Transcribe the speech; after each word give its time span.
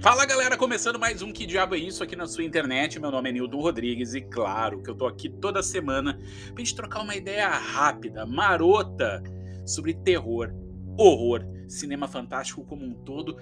Fala 0.00 0.24
galera, 0.24 0.56
começando 0.56 0.98
mais 0.98 1.20
um 1.20 1.30
Que 1.30 1.44
Diabo 1.44 1.74
é 1.74 1.78
Isso 1.78 2.02
aqui 2.02 2.16
na 2.16 2.26
sua 2.26 2.42
internet. 2.42 2.98
Meu 2.98 3.10
nome 3.10 3.28
é 3.28 3.32
Nilton 3.32 3.60
Rodrigues 3.60 4.14
e 4.14 4.22
claro 4.22 4.82
que 4.82 4.88
eu 4.88 4.94
tô 4.94 5.06
aqui 5.06 5.28
toda 5.28 5.62
semana 5.62 6.18
pra 6.54 6.64
gente 6.64 6.74
trocar 6.74 7.02
uma 7.02 7.14
ideia 7.14 7.50
rápida, 7.50 8.24
marota, 8.24 9.22
sobre 9.66 9.92
terror, 9.92 10.54
horror, 10.96 11.44
cinema 11.68 12.08
fantástico 12.08 12.64
como 12.64 12.82
um 12.82 12.94
todo, 12.94 13.36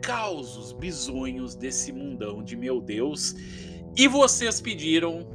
causos 0.00 0.72
bizonhos 0.72 1.56
desse 1.56 1.92
mundão 1.92 2.44
de 2.44 2.56
meu 2.56 2.80
Deus. 2.80 3.34
E 3.96 4.06
vocês 4.06 4.60
pediram, 4.60 5.28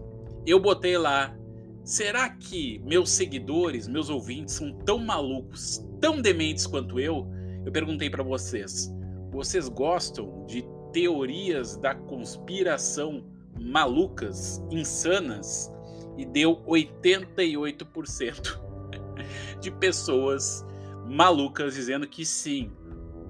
eu 0.46 0.61
botei 0.61 0.98
lá. 0.98 1.38
Será 1.84 2.30
que 2.30 2.80
meus 2.86 3.09
seguidores, 3.09 3.86
meus 3.86 4.09
ouvintes 4.09 4.55
são 4.55 4.71
tão 4.71 4.98
malucos, 4.98 5.86
tão 6.00 6.21
dementes 6.21 6.66
quanto 6.66 7.02
eu? 7.02 7.30
Eu 7.66 7.71
perguntei 7.74 8.10
para 8.10 8.24
vocês. 8.24 8.97
Vocês 9.32 9.69
gostam 9.69 10.46
de 10.47 10.65
teorias 10.92 11.78
da 11.78 11.93
conspiração 11.93 13.24
malucas, 13.60 14.64
insanas? 14.71 15.71
E 16.18 16.25
deu 16.25 16.61
88% 16.65 18.60
de 19.61 19.71
pessoas 19.71 20.65
malucas 21.07 21.75
dizendo 21.75 22.07
que 22.07 22.25
sim. 22.25 22.71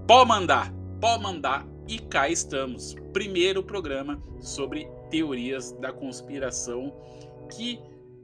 Pode 0.08 0.28
mandar, 0.28 0.74
pode 1.00 1.22
mandar. 1.24 1.68
E 1.88 1.98
cá 1.98 2.30
estamos. 2.30 2.96
Primeiro 3.12 3.64
programa 3.64 4.22
sobre 4.40 4.88
teorias 5.10 5.72
da 5.74 5.92
conspiração 5.92 6.94
que 7.56 7.80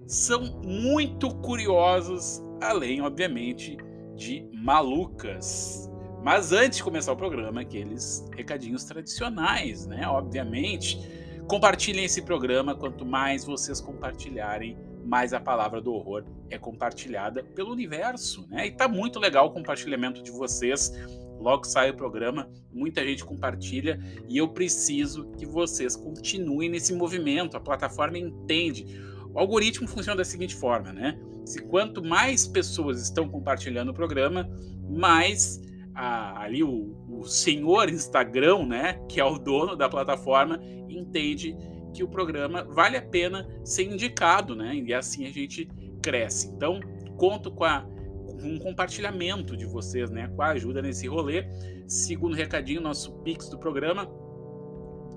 são 0.06 0.62
muito 0.64 1.34
curiosas, 1.38 2.44
além, 2.62 3.02
obviamente, 3.02 3.76
de 4.16 4.48
malucas. 4.54 5.90
Mas 6.26 6.52
antes 6.52 6.78
de 6.78 6.84
começar 6.84 7.12
o 7.14 7.16
programa, 7.16 7.62
aqueles 7.62 8.28
recadinhos 8.36 8.84
tradicionais, 8.84 9.86
né? 9.86 10.08
Obviamente, 10.08 11.00
compartilhem 11.48 12.04
esse 12.04 12.24
programa. 12.24 12.74
Quanto 12.74 13.06
mais 13.06 13.46
vocês 13.46 13.80
compartilharem, 13.80 14.76
mais 15.06 15.34
a 15.34 15.40
palavra 15.40 15.80
do 15.80 15.94
horror 15.94 16.26
é 16.50 16.58
compartilhada 16.58 17.44
pelo 17.44 17.72
universo, 17.72 18.48
né? 18.50 18.66
E 18.66 18.72
tá 18.72 18.88
muito 18.88 19.20
legal 19.20 19.46
o 19.46 19.52
compartilhamento 19.52 20.24
de 20.24 20.32
vocês. 20.32 20.92
Logo 21.40 21.64
sai 21.64 21.92
o 21.92 21.96
programa, 21.96 22.50
muita 22.74 23.06
gente 23.06 23.24
compartilha 23.24 24.00
e 24.28 24.36
eu 24.36 24.48
preciso 24.48 25.30
que 25.38 25.46
vocês 25.46 25.96
continuem 25.96 26.70
nesse 26.70 26.92
movimento. 26.92 27.56
A 27.56 27.60
plataforma 27.60 28.18
entende. 28.18 29.00
O 29.32 29.38
algoritmo 29.38 29.88
funciona 29.88 30.18
da 30.18 30.26
seguinte 30.26 30.56
forma, 30.56 30.92
né? 30.92 31.20
Se 31.46 31.62
quanto 31.62 32.04
mais 32.04 32.48
pessoas 32.48 33.00
estão 33.00 33.30
compartilhando 33.30 33.90
o 33.90 33.94
programa, 33.94 34.50
mais 34.90 35.62
a, 35.96 36.44
ali 36.44 36.64
o, 36.64 36.96
o 37.10 37.24
senhor 37.24 37.90
Instagram, 37.90 38.66
né, 38.66 39.00
que 39.10 39.20
é 39.20 39.26
o 39.26 39.40
dono 39.40 39.76
da 39.76 39.88
plataforma, 39.88 40.60
entende 40.90 41.56
que 41.94 42.04
o 42.04 42.08
programa 42.08 42.64
vale 42.64 42.98
a 42.98 43.02
pena 43.02 43.48
ser 43.64 43.84
indicado, 43.84 44.54
né? 44.54 44.76
E 44.76 44.94
assim 44.94 45.26
a 45.26 45.32
gente 45.32 45.66
cresce. 46.02 46.50
Então, 46.50 46.80
conto 47.18 47.50
com, 47.50 47.64
a, 47.64 47.82
com 47.82 48.48
um 48.48 48.60
compartilhamento 48.60 49.56
de 49.56 49.66
vocês, 49.66 50.10
né? 50.10 50.28
Com 50.36 50.42
a 50.42 50.48
ajuda 50.50 50.82
nesse 50.82 51.08
rolê. 51.08 51.48
Segundo 51.88 52.36
recadinho, 52.36 52.82
nosso 52.82 53.14
Pix 53.20 53.48
do 53.50 53.58
programa. 53.58 54.08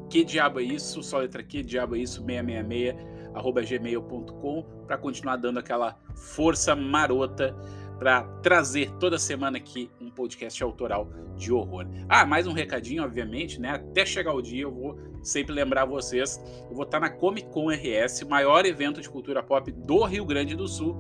Que 0.08 0.24
diabo 0.24 0.60
é 0.60 0.62
isso? 0.62 1.02
Só 1.02 1.18
letra 1.18 1.42
que 1.42 1.62
diabo 1.62 1.96
é 1.96 1.98
isso? 1.98 2.24
666 2.24 3.18
arroba 3.34 3.62
gmail.com 3.62 4.62
para 4.86 4.96
continuar 4.96 5.36
dando 5.36 5.58
aquela 5.58 5.98
força 6.14 6.74
marota 6.74 7.54
para 7.98 8.22
trazer 8.42 8.90
toda 8.98 9.18
semana 9.18 9.58
aqui 9.58 9.90
um 10.00 10.10
podcast 10.10 10.62
autoral 10.62 11.08
de 11.36 11.52
horror. 11.52 11.86
Ah, 12.08 12.24
mais 12.24 12.46
um 12.46 12.52
recadinho, 12.52 13.02
obviamente, 13.02 13.60
né? 13.60 13.70
Até 13.70 14.06
chegar 14.06 14.32
o 14.32 14.40
dia, 14.40 14.62
eu 14.62 14.72
vou 14.72 14.96
sempre 15.22 15.52
lembrar 15.52 15.84
vocês, 15.84 16.40
eu 16.70 16.74
vou 16.74 16.84
estar 16.84 17.00
na 17.00 17.10
Comic 17.10 17.48
Con 17.50 17.68
RS, 17.70 18.22
maior 18.22 18.64
evento 18.64 19.00
de 19.00 19.10
cultura 19.10 19.42
pop 19.42 19.70
do 19.72 20.04
Rio 20.04 20.24
Grande 20.24 20.54
do 20.54 20.68
Sul, 20.68 20.96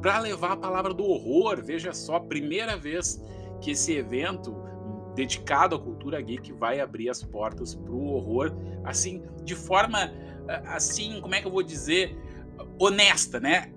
para 0.00 0.18
levar 0.18 0.52
a 0.52 0.56
palavra 0.56 0.94
do 0.94 1.04
horror. 1.04 1.62
Veja 1.62 1.92
só, 1.92 2.18
primeira 2.18 2.76
vez 2.76 3.22
que 3.60 3.72
esse 3.72 3.94
evento 3.94 4.56
dedicado 5.14 5.74
à 5.74 5.78
cultura 5.78 6.20
geek 6.20 6.52
vai 6.52 6.80
abrir 6.80 7.10
as 7.10 7.22
portas 7.22 7.74
para 7.74 7.92
o 7.92 8.14
horror, 8.14 8.52
assim, 8.84 9.22
de 9.42 9.54
forma, 9.54 10.12
assim, 10.66 11.20
como 11.20 11.34
é 11.34 11.40
que 11.40 11.46
eu 11.46 11.52
vou 11.52 11.62
dizer, 11.62 12.16
honesta, 12.78 13.38
né? 13.38 13.72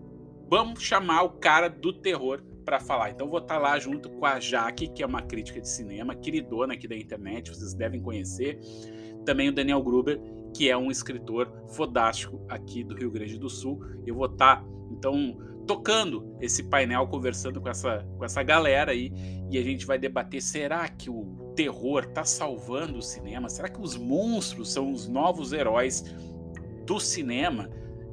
Vamos 0.47 0.81
chamar 0.81 1.23
o 1.23 1.31
cara 1.31 1.67
do 1.67 1.91
terror 1.91 2.41
para 2.63 2.79
falar. 2.79 3.11
Então 3.11 3.29
vou 3.29 3.39
estar 3.39 3.55
tá 3.55 3.59
lá 3.59 3.79
junto 3.79 4.09
com 4.09 4.25
a 4.25 4.39
Jaque, 4.39 4.87
que 4.87 5.03
é 5.03 5.05
uma 5.05 5.21
crítica 5.21 5.59
de 5.59 5.67
cinema, 5.67 6.15
queridona 6.15 6.73
aqui 6.73 6.87
da 6.87 6.95
internet, 6.95 7.49
vocês 7.49 7.73
devem 7.73 8.01
conhecer. 8.01 8.59
Também 9.25 9.49
o 9.49 9.51
Daniel 9.51 9.81
Gruber, 9.83 10.19
que 10.53 10.69
é 10.69 10.77
um 10.77 10.91
escritor 10.91 11.51
fodástico 11.69 12.43
aqui 12.49 12.83
do 12.83 12.95
Rio 12.95 13.11
Grande 13.11 13.37
do 13.37 13.49
Sul. 13.49 13.83
Eu 14.05 14.15
vou 14.15 14.25
estar, 14.25 14.57
tá, 14.57 14.67
então, 14.91 15.37
tocando 15.67 16.35
esse 16.41 16.63
painel, 16.63 17.07
conversando 17.07 17.61
com 17.61 17.69
essa, 17.69 18.05
com 18.17 18.25
essa 18.25 18.43
galera 18.43 18.91
aí, 18.91 19.11
e 19.49 19.57
a 19.57 19.61
gente 19.61 19.85
vai 19.85 19.97
debater: 19.97 20.41
será 20.41 20.87
que 20.89 21.09
o 21.09 21.53
terror 21.55 22.03
está 22.03 22.23
salvando 22.23 22.97
o 22.97 23.01
cinema? 23.01 23.49
Será 23.49 23.69
que 23.69 23.81
os 23.81 23.95
monstros 23.95 24.71
são 24.71 24.91
os 24.91 25.07
novos 25.07 25.53
heróis 25.53 26.03
do 26.85 26.99
cinema? 26.99 27.69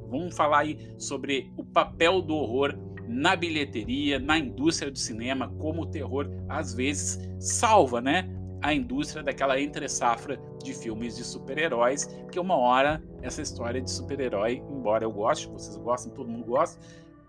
Vamos 0.09 0.35
falar 0.35 0.59
aí 0.59 0.95
sobre 0.97 1.51
o 1.55 1.63
papel 1.63 2.21
do 2.21 2.33
horror 2.33 2.75
na 3.09 3.35
bilheteria, 3.35 4.19
na 4.19 4.37
indústria 4.37 4.91
do 4.91 4.99
cinema, 4.99 5.51
como 5.57 5.81
o 5.81 5.85
terror 5.87 6.29
às 6.47 6.75
vezes 6.75 7.19
salva, 7.39 7.99
né? 7.99 8.29
A 8.61 8.71
indústria 8.71 9.23
daquela 9.23 9.59
entre-safra 9.59 10.39
de 10.63 10.75
filmes 10.75 11.17
de 11.17 11.23
super-heróis, 11.23 12.05
que 12.31 12.39
uma 12.39 12.55
hora 12.55 13.03
essa 13.23 13.41
história 13.41 13.81
de 13.81 13.89
super-herói, 13.89 14.61
embora 14.69 15.05
eu 15.05 15.11
goste, 15.11 15.47
vocês 15.47 15.75
gostem, 15.77 16.13
todo 16.13 16.29
mundo 16.29 16.45
gosta, 16.45 16.79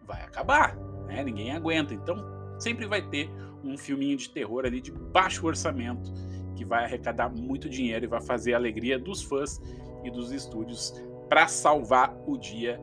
vai 0.06 0.20
acabar, 0.22 0.76
né? 1.06 1.24
Ninguém 1.24 1.52
aguenta. 1.52 1.94
Então 1.94 2.22
sempre 2.58 2.86
vai 2.86 3.00
ter 3.00 3.30
um 3.64 3.78
filminho 3.78 4.18
de 4.18 4.28
terror 4.28 4.66
ali 4.66 4.82
de 4.82 4.92
baixo 4.92 5.46
orçamento 5.46 6.12
que 6.56 6.64
vai 6.64 6.84
arrecadar 6.84 7.30
muito 7.30 7.70
dinheiro 7.70 8.04
e 8.04 8.08
vai 8.08 8.20
fazer 8.20 8.52
a 8.52 8.58
alegria 8.58 8.98
dos 8.98 9.22
fãs 9.22 9.58
e 10.04 10.10
dos 10.10 10.30
estúdios 10.30 10.92
para 11.26 11.48
salvar 11.48 12.14
o 12.26 12.36
dia 12.36 12.78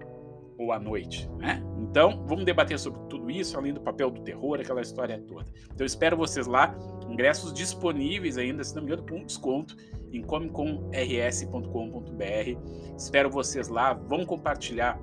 ou 0.57 0.71
à 0.71 0.79
noite, 0.79 1.29
né? 1.37 1.61
Então, 1.89 2.23
vamos 2.27 2.45
debater 2.45 2.77
sobre 2.77 2.99
tudo 3.09 3.31
isso, 3.31 3.57
além 3.57 3.73
do 3.73 3.81
papel 3.81 4.11
do 4.11 4.21
terror, 4.21 4.59
aquela 4.59 4.81
história 4.81 5.19
toda. 5.27 5.45
Então, 5.73 5.85
espero 5.85 6.17
vocês 6.17 6.45
lá, 6.45 6.77
ingressos 7.09 7.53
disponíveis 7.53 8.37
ainda, 8.37 8.63
se 8.63 8.75
não 8.75 8.83
me 8.83 8.91
engano, 8.91 9.07
com 9.07 9.23
desconto 9.23 9.75
em 10.11 10.21
comicomrs.com.br. 10.21 12.95
Espero 12.97 13.29
vocês 13.29 13.67
lá, 13.67 13.93
vão 13.93 14.25
compartilhar 14.25 14.99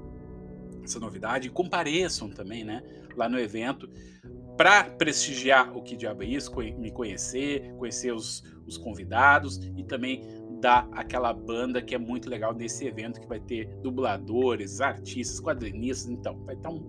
essa 0.82 1.00
novidade, 1.00 1.50
compareçam 1.50 2.28
também, 2.28 2.64
né, 2.64 2.82
lá 3.16 3.28
no 3.28 3.38
evento, 3.38 3.88
para 4.56 4.84
prestigiar 4.84 5.76
o 5.76 5.82
que 5.82 5.96
diabo 5.96 6.22
é 6.22 6.26
isso, 6.26 6.52
me 6.78 6.90
conhecer, 6.90 7.74
conhecer 7.76 8.12
os, 8.12 8.44
os 8.66 8.78
convidados 8.78 9.56
e 9.76 9.82
também 9.82 10.22
dar 10.64 10.88
aquela 10.92 11.30
banda 11.30 11.82
que 11.82 11.94
é 11.94 11.98
muito 11.98 12.30
legal 12.30 12.54
nesse 12.54 12.86
evento, 12.86 13.20
que 13.20 13.28
vai 13.28 13.38
ter 13.38 13.66
dubladores, 13.82 14.80
artistas, 14.80 15.38
quadrinistas, 15.38 16.10
então 16.10 16.42
vai 16.46 16.54
estar 16.54 16.70
um 16.70 16.80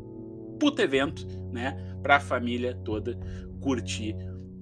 puto 0.58 0.82
evento, 0.82 1.28
né, 1.52 1.76
para 2.02 2.16
a 2.16 2.20
família 2.22 2.74
toda 2.86 3.20
curtir. 3.60 4.16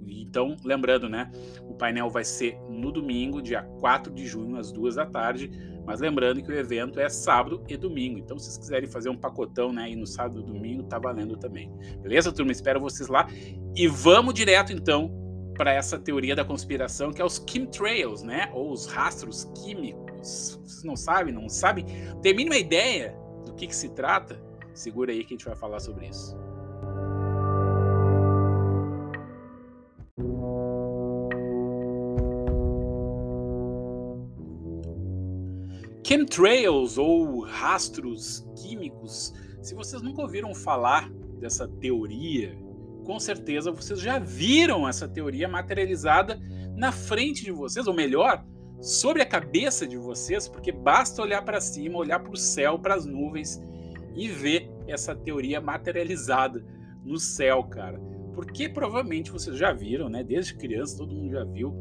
Então, 0.07 0.57
lembrando, 0.65 1.07
né, 1.07 1.29
o 1.61 1.75
painel 1.75 2.09
vai 2.09 2.23
ser 2.23 2.57
no 2.67 2.91
domingo, 2.91 3.39
dia 3.39 3.61
4 3.79 4.11
de 4.11 4.25
junho, 4.25 4.57
às 4.57 4.71
duas 4.71 4.95
da 4.95 5.05
tarde, 5.05 5.51
mas 5.85 5.99
lembrando 5.99 6.41
que 6.41 6.51
o 6.51 6.57
evento 6.57 6.99
é 6.99 7.07
sábado 7.07 7.63
e 7.69 7.77
domingo. 7.77 8.17
Então, 8.17 8.39
se 8.39 8.45
vocês 8.45 8.57
quiserem 8.57 8.89
fazer 8.89 9.09
um 9.09 9.17
pacotão, 9.17 9.71
né, 9.71 9.83
aí 9.83 9.95
no 9.95 10.07
sábado 10.07 10.41
e 10.41 10.43
domingo, 10.43 10.81
tá 10.85 10.97
valendo 10.97 11.37
também. 11.37 11.71
Beleza, 12.01 12.31
turma? 12.31 12.51
Espero 12.51 12.79
vocês 12.79 13.07
lá. 13.07 13.27
E 13.75 13.87
vamos 13.87 14.33
direto, 14.33 14.73
então, 14.73 15.22
para 15.57 15.71
essa 15.71 15.97
teoria 15.97 16.35
da 16.35 16.43
conspiração, 16.43 17.11
que 17.11 17.21
é 17.21 17.25
os 17.25 17.43
chemtrails, 17.47 18.23
né? 18.23 18.49
Ou 18.53 18.71
os 18.71 18.85
rastros 18.85 19.45
químicos. 19.63 20.59
Vocês 20.63 20.83
não 20.83 20.95
sabem, 20.95 21.33
não 21.33 21.47
sabem? 21.49 21.85
Tem 22.21 22.35
mínima 22.35 22.57
ideia 22.57 23.15
do 23.45 23.53
que, 23.53 23.67
que 23.67 23.75
se 23.75 23.89
trata? 23.89 24.41
Segura 24.73 25.11
aí 25.11 25.23
que 25.23 25.33
a 25.33 25.37
gente 25.37 25.45
vai 25.45 25.55
falar 25.55 25.79
sobre 25.79 26.07
isso. 26.07 26.35
Chemtrails 36.05 36.97
ou 36.97 37.41
rastros 37.41 38.45
químicos. 38.61 39.33
Se 39.61 39.73
vocês 39.73 40.01
nunca 40.01 40.21
ouviram 40.21 40.53
falar 40.53 41.09
dessa 41.39 41.67
teoria 41.67 42.55
com 43.03 43.19
certeza 43.19 43.71
vocês 43.71 43.99
já 43.99 44.19
viram 44.19 44.87
essa 44.87 45.07
teoria 45.07 45.47
materializada 45.47 46.39
na 46.75 46.91
frente 46.91 47.43
de 47.43 47.51
vocês, 47.51 47.87
ou 47.87 47.93
melhor, 47.93 48.43
sobre 48.81 49.21
a 49.21 49.25
cabeça 49.25 49.87
de 49.87 49.97
vocês, 49.97 50.47
porque 50.47 50.71
basta 50.71 51.21
olhar 51.21 51.41
para 51.43 51.61
cima, 51.61 51.97
olhar 51.97 52.19
para 52.19 52.33
o 52.33 52.37
céu, 52.37 52.77
para 52.79 52.95
as 52.95 53.05
nuvens 53.05 53.61
e 54.15 54.27
ver 54.27 54.69
essa 54.87 55.15
teoria 55.15 55.61
materializada 55.61 56.65
no 57.03 57.17
céu, 57.17 57.63
cara. 57.63 57.99
Porque 58.33 58.67
provavelmente 58.67 59.31
vocês 59.31 59.57
já 59.57 59.71
viram, 59.71 60.09
né? 60.09 60.23
Desde 60.23 60.55
criança 60.55 60.97
todo 60.97 61.13
mundo 61.13 61.31
já 61.31 61.43
viu 61.43 61.73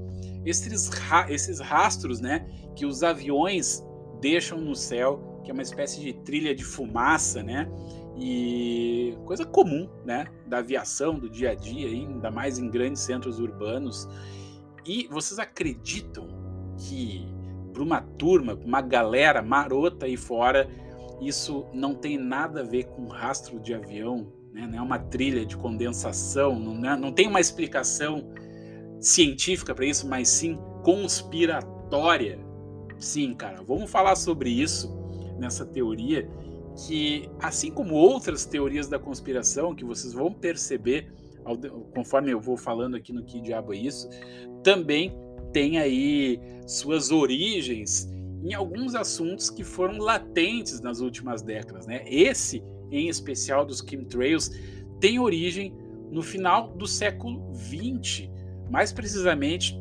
esses, 0.44 0.88
ra 0.88 1.30
esses 1.30 1.60
rastros, 1.60 2.20
né? 2.20 2.46
Que 2.76 2.84
os 2.84 3.02
aviões 3.02 3.82
deixam 4.20 4.60
no 4.60 4.74
céu, 4.74 5.40
que 5.42 5.50
é 5.50 5.54
uma 5.54 5.62
espécie 5.62 6.00
de 6.00 6.12
trilha 6.12 6.54
de 6.54 6.62
fumaça, 6.62 7.42
né? 7.42 7.69
E 8.24 9.19
coisa 9.24 9.44
comum, 9.44 9.88
né? 10.04 10.28
Da 10.46 10.58
aviação, 10.58 11.19
do 11.19 11.28
dia 11.28 11.50
a 11.50 11.54
dia, 11.56 11.88
ainda 11.88 12.30
mais 12.30 12.56
em 12.56 12.70
grandes 12.70 13.02
centros 13.02 13.40
urbanos. 13.40 14.08
E 14.86 15.08
vocês 15.10 15.40
acreditam 15.40 16.28
que 16.78 17.26
para 17.72 17.82
uma 17.82 18.00
turma, 18.00 18.54
uma 18.64 18.80
galera 18.80 19.42
marota 19.42 20.06
aí 20.06 20.16
fora, 20.16 20.69
isso 21.20 21.66
não 21.74 21.96
tem 21.96 22.16
nada 22.16 22.60
a 22.60 22.64
ver 22.64 22.84
com 22.84 23.08
rastro 23.08 23.58
de 23.58 23.74
avião, 23.74 24.32
né? 24.52 24.69
não 24.69 24.78
é 24.78 24.82
uma 24.82 25.00
trilha 25.00 25.44
de 25.44 25.56
condensação, 25.56 26.56
não, 26.60 26.88
é, 26.88 26.96
não 26.96 27.10
tem 27.10 27.26
uma 27.26 27.40
explicação 27.40 28.30
científica 29.00 29.74
para 29.74 29.84
isso, 29.84 30.06
mas 30.08 30.28
sim 30.28 30.56
conspiratória. 30.84 32.38
Sim, 32.98 33.34
cara, 33.34 33.64
vamos 33.66 33.90
falar 33.90 34.14
sobre 34.14 34.48
isso 34.50 34.96
nessa 35.40 35.66
teoria 35.66 36.30
que, 36.76 37.28
assim 37.40 37.70
como 37.70 37.94
outras 37.94 38.44
teorias 38.44 38.88
da 38.88 38.98
conspiração, 38.98 39.74
que 39.74 39.84
vocês 39.84 40.12
vão 40.12 40.32
perceber 40.32 41.12
conforme 41.94 42.30
eu 42.30 42.40
vou 42.40 42.56
falando 42.56 42.96
aqui 42.96 43.12
no 43.12 43.24
Que 43.24 43.40
Diabo 43.40 43.74
é 43.74 43.76
Isso, 43.76 44.08
também 44.62 45.12
tem 45.52 45.78
aí 45.78 46.40
suas 46.66 47.10
origens 47.10 48.08
em 48.42 48.54
alguns 48.54 48.94
assuntos 48.94 49.50
que 49.50 49.62
foram 49.62 49.98
latentes 49.98 50.80
nas 50.80 51.00
últimas 51.00 51.42
décadas. 51.42 51.86
Né? 51.86 52.04
Esse, 52.06 52.62
em 52.90 53.08
especial 53.08 53.64
dos 53.64 53.80
chemtrails, 53.80 54.50
tem 55.00 55.19
origem 55.19 55.74
no 56.10 56.22
final 56.22 56.69
do 56.69 56.86
século 56.86 57.42
XX, 57.54 58.28
mais 58.70 58.92
precisamente 58.92 59.80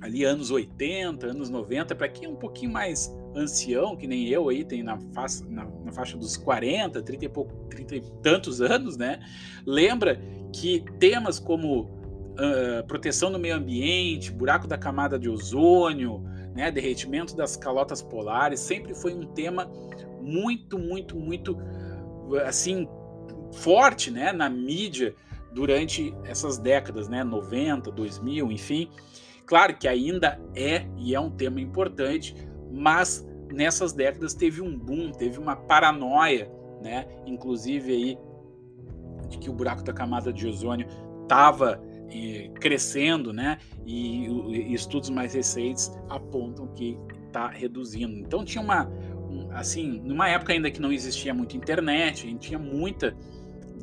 ali 0.00 0.24
anos 0.24 0.50
80, 0.50 1.26
anos 1.26 1.50
90, 1.50 1.94
para 1.94 2.08
quem 2.08 2.26
é 2.26 2.28
um 2.28 2.36
pouquinho 2.36 2.72
mais 2.72 3.12
ancião, 3.34 3.96
que 3.96 4.06
nem 4.06 4.26
eu 4.28 4.48
aí, 4.48 4.64
tem 4.64 4.82
na 4.82 4.98
faixa, 5.12 5.44
na, 5.48 5.64
na 5.84 5.92
faixa 5.92 6.16
dos 6.16 6.36
40, 6.36 7.02
30 7.02 7.24
e, 7.24 7.28
pouco, 7.28 7.54
30 7.68 7.96
e 7.96 8.00
tantos 8.22 8.60
anos, 8.60 8.96
né? 8.96 9.20
Lembra 9.66 10.20
que 10.52 10.84
temas 10.98 11.38
como 11.38 11.82
uh, 11.82 12.86
proteção 12.86 13.30
do 13.30 13.38
meio 13.38 13.56
ambiente, 13.56 14.32
buraco 14.32 14.66
da 14.66 14.76
camada 14.76 15.18
de 15.18 15.28
ozônio, 15.28 16.22
né, 16.54 16.70
derretimento 16.70 17.36
das 17.36 17.56
calotas 17.56 18.02
polares, 18.02 18.60
sempre 18.60 18.94
foi 18.94 19.14
um 19.14 19.26
tema 19.26 19.70
muito, 20.20 20.78
muito, 20.78 21.16
muito 21.16 21.56
assim 22.44 22.88
forte, 23.52 24.10
né, 24.10 24.32
na 24.32 24.48
mídia 24.48 25.14
durante 25.52 26.14
essas 26.24 26.58
décadas, 26.58 27.08
né, 27.08 27.24
90, 27.24 27.90
2000, 27.90 28.50
enfim. 28.52 28.88
Claro 29.46 29.76
que 29.76 29.88
ainda 29.88 30.40
é 30.54 30.86
e 30.96 31.14
é 31.14 31.18
um 31.18 31.30
tema 31.30 31.60
importante, 31.60 32.34
mas 32.70 33.26
nessas 33.52 33.92
décadas 33.92 34.34
teve 34.34 34.60
um 34.60 34.78
boom, 34.78 35.10
teve 35.12 35.38
uma 35.38 35.56
paranoia, 35.56 36.50
né, 36.82 37.06
inclusive 37.26 37.92
aí 37.92 38.18
de 39.28 39.38
que 39.38 39.50
o 39.50 39.52
buraco 39.52 39.82
da 39.82 39.92
camada 39.92 40.32
de 40.32 40.46
ozônio 40.46 40.86
estava 41.22 41.80
eh, 42.12 42.50
crescendo, 42.60 43.32
né? 43.32 43.58
E, 43.86 44.26
e, 44.26 44.74
estudos 44.74 45.08
mais 45.10 45.34
recentes 45.34 45.92
apontam 46.08 46.66
que 46.74 46.98
está 47.26 47.46
reduzindo. 47.48 48.12
Então 48.18 48.44
tinha 48.44 48.62
uma, 48.62 48.88
um, 49.30 49.48
assim, 49.52 50.00
numa 50.04 50.28
época 50.28 50.52
ainda 50.52 50.70
que 50.70 50.80
não 50.80 50.92
existia 50.92 51.32
muita 51.32 51.56
internet, 51.56 52.26
a 52.26 52.30
gente 52.30 52.48
tinha 52.48 52.58
muita 52.58 53.16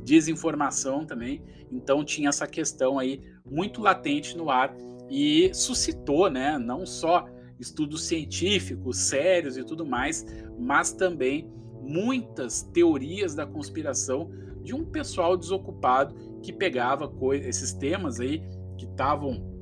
desinformação 0.03 1.05
também. 1.05 1.41
Então 1.71 2.03
tinha 2.03 2.27
essa 2.27 2.45
questão 2.45 2.99
aí 2.99 3.21
muito 3.49 3.81
latente 3.81 4.35
no 4.35 4.49
ar 4.49 4.75
e 5.09 5.49
suscitou, 5.53 6.29
né? 6.29 6.57
Não 6.57 6.85
só 6.85 7.25
estudos 7.59 8.05
científicos 8.05 8.97
sérios 8.97 9.57
e 9.57 9.63
tudo 9.63 9.85
mais, 9.85 10.25
mas 10.59 10.91
também 10.91 11.51
muitas 11.81 12.61
teorias 12.61 13.33
da 13.33 13.45
conspiração 13.45 14.29
de 14.63 14.75
um 14.75 14.85
pessoal 14.85 15.37
desocupado 15.37 16.15
que 16.41 16.51
pegava 16.51 17.11
esses 17.35 17.73
temas 17.73 18.19
aí 18.19 18.43
que 18.77 18.85
estavam 18.85 19.55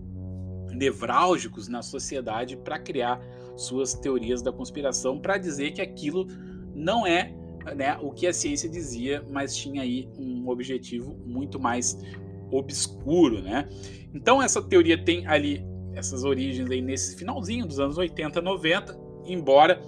nevrálgicos 0.71 1.67
na 1.67 1.81
sociedade 1.81 2.57
para 2.57 2.79
criar 2.79 3.21
suas 3.55 3.93
teorias 3.93 4.41
da 4.41 4.51
conspiração 4.51 5.19
para 5.19 5.37
dizer 5.37 5.71
que 5.71 5.81
aquilo 5.81 6.27
não 6.73 7.05
é 7.07 7.33
né, 7.75 7.97
o 8.01 8.11
que 8.11 8.27
a 8.27 8.33
ciência 8.33 8.69
dizia, 8.69 9.23
mas 9.31 9.55
tinha 9.55 9.81
aí 9.81 10.09
um 10.17 10.47
objetivo 10.49 11.17
muito 11.25 11.59
mais 11.59 11.97
obscuro, 12.51 13.41
né? 13.41 13.67
Então 14.13 14.41
essa 14.41 14.61
teoria 14.61 15.03
tem 15.03 15.25
ali 15.25 15.65
essas 15.95 16.23
origens 16.23 16.69
aí 16.69 16.81
nesse 16.81 17.15
finalzinho 17.15 17.65
dos 17.65 17.79
anos 17.79 17.97
80, 17.97 18.41
90, 18.41 18.97
embora 19.25 19.81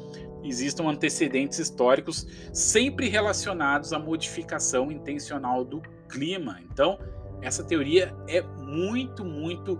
existam 0.43 0.85
antecedentes 0.85 1.59
históricos 1.59 2.25
sempre 2.53 3.09
relacionados 3.09 3.91
à 3.93 3.99
modificação 3.99 4.91
intencional 4.91 5.63
do 5.63 5.81
clima. 6.09 6.59
Então, 6.71 6.97
essa 7.41 7.63
teoria 7.63 8.15
é 8.27 8.41
muito, 8.41 9.23
muito 9.25 9.79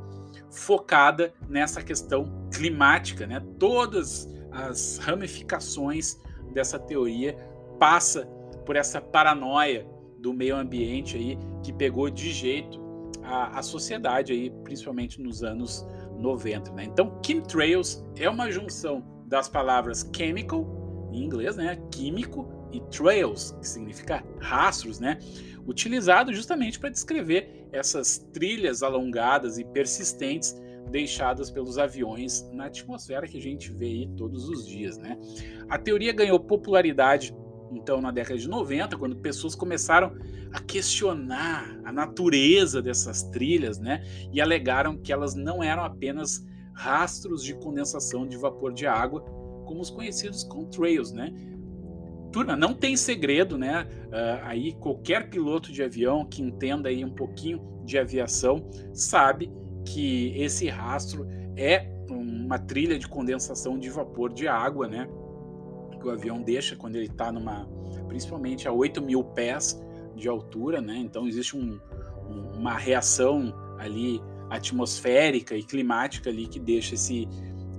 focada 0.50 1.34
nessa 1.48 1.82
questão 1.82 2.48
climática, 2.54 3.26
né? 3.26 3.42
Todas 3.60 4.28
as 4.52 4.98
ramificações 4.98 6.20
dessa 6.54 6.80
teoria 6.80 7.36
passa 7.80 8.26
por 8.66 8.76
essa 8.76 9.00
paranoia 9.00 9.88
do 10.20 10.34
meio 10.34 10.56
ambiente 10.56 11.16
aí 11.16 11.38
que 11.64 11.72
pegou 11.72 12.10
de 12.10 12.32
jeito 12.32 12.80
a, 13.24 13.60
a 13.60 13.62
sociedade 13.62 14.34
aí, 14.34 14.50
principalmente 14.64 15.22
nos 15.22 15.44
anos 15.44 15.86
90, 16.18 16.72
né? 16.74 16.86
Então, 16.86 17.20
chemtrails 17.26 18.04
é 18.18 18.30
uma 18.30 18.52
junção 18.52 19.04
das 19.26 19.48
palavras 19.48 20.10
chemical, 20.16 21.10
em 21.12 21.24
inglês, 21.24 21.56
né, 21.56 21.78
químico, 21.92 22.48
e 22.72 22.82
trails, 22.92 23.52
que 23.52 23.68
significa 23.68 24.24
rastros, 24.40 25.00
né, 25.00 25.20
utilizado 25.66 26.34
justamente 26.34 26.80
para 26.80 26.90
descrever 26.90 27.68
essas 27.72 28.18
trilhas 28.18 28.84
alongadas 28.84 29.58
e 29.58 29.64
persistentes 29.64 30.56
deixadas 30.90 31.52
pelos 31.52 31.78
aviões 31.78 32.50
na 32.54 32.66
atmosfera 32.66 33.28
que 33.28 33.38
a 33.38 33.42
gente 33.42 33.72
vê 33.74 33.86
aí 33.86 34.10
todos 34.16 34.48
os 34.48 34.66
dias, 34.66 34.98
né? 34.98 35.18
A 35.70 35.78
teoria 35.78 36.14
ganhou 36.14 36.40
popularidade 36.40 37.36
então 37.72 38.02
na 38.02 38.12
década 38.12 38.40
de 38.40 38.48
90, 38.48 38.98
quando 38.98 39.16
pessoas 39.18 39.56
começaram 39.56 40.16
a 40.54 40.60
questionar 40.60 41.80
a 41.84 41.92
natureza 41.92 42.82
dessas 42.82 43.24
trilhas, 43.24 43.80
né? 43.80 44.04
E 44.32 44.42
alegaram 44.42 44.98
que 44.98 45.12
elas 45.12 45.36
não 45.36 45.64
eram 45.64 45.84
apenas 45.84 46.46
rastros 46.74 47.44
de 47.44 47.54
condensação 47.56 48.28
de 48.28 48.38
vapor 48.38 48.74
de 48.74 48.86
água, 48.86 49.22
como 49.66 49.82
os 49.82 49.90
conhecidos 49.90 50.44
contrails, 50.44 51.12
né? 51.12 51.34
Turma, 52.32 52.56
não 52.56 52.74
tem 52.74 52.96
segredo, 52.96 53.58
né? 53.58 53.88
Uh, 54.08 54.46
aí 54.46 54.74
qualquer 54.74 55.30
piloto 55.30 55.72
de 55.72 55.82
avião 55.82 56.26
que 56.26 56.42
entenda 56.42 56.90
aí 56.90 57.04
um 57.04 57.14
pouquinho 57.14 57.62
de 57.84 57.98
aviação 57.98 58.70
sabe 58.94 59.52
que 59.86 60.34
esse 60.36 60.68
rastro 60.68 61.26
é 61.56 61.90
uma 62.10 62.60
trilha 62.60 63.00
de 63.00 63.08
condensação 63.08 63.78
de 63.78 63.90
vapor 63.90 64.34
de 64.34 64.48
água, 64.48 64.88
né? 64.88 65.08
Que 66.08 66.12
o 66.12 66.14
avião 66.14 66.42
deixa 66.42 66.74
quando 66.74 66.96
ele 66.96 67.08
está 67.08 67.34
numa, 67.34 67.68
principalmente 68.08 68.66
a 68.66 68.72
8 68.72 69.02
mil 69.02 69.26
pés 69.26 69.78
de 70.16 70.30
altura, 70.30 70.80
né? 70.80 70.96
Então 70.96 71.28
existe 71.28 71.58
um, 71.58 71.78
um, 72.30 72.58
uma 72.58 72.78
reação 72.78 73.54
ali 73.78 74.22
atmosférica 74.50 75.54
e 75.54 75.62
climática 75.62 76.30
ali 76.30 76.48
que 76.48 76.62
deixa 76.62 76.96
esse, 76.96 77.28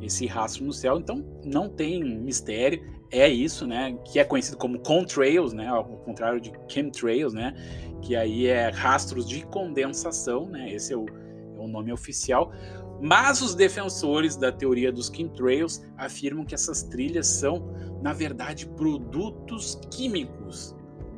esse 0.03 0.27
rastro 0.27 0.63
no 0.63 0.75
céu. 0.75 0.99
Então 0.99 1.25
não 1.43 1.71
tem 1.71 2.05
mistério, 2.05 2.85
é 3.11 3.27
isso, 3.27 3.67
né? 3.67 3.97
Que 4.05 4.19
é 4.19 4.25
conhecido 4.25 4.59
como 4.59 4.79
contrails, 4.81 5.55
né? 5.55 5.67
Ao 5.67 5.85
contrário 5.85 6.39
de 6.39 6.53
chemtrails, 6.69 7.33
né? 7.33 7.55
Que 8.03 8.15
aí 8.15 8.47
é 8.47 8.69
rastros 8.69 9.27
de 9.27 9.47
condensação, 9.47 10.47
né? 10.51 10.71
Esse 10.71 10.93
é 10.93 10.97
o, 10.99 11.07
é 11.09 11.61
o 11.61 11.67
nome 11.67 11.95
oficial. 11.95 12.53
Mas 13.01 13.41
os 13.41 13.55
defensores 13.55 14.37
da 14.37 14.51
teoria 14.51 14.91
dos 14.91 15.07
chemtrails 15.07 15.83
afirmam 15.97 16.45
que 16.45 16.55
essas 16.55 16.83
trilhas 16.83 17.27
são, 17.27 17.73
na 18.03 18.13
verdade, 18.13 18.67
produtos 18.67 19.79
químicos 19.91 20.75